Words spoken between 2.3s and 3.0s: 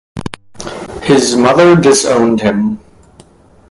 him.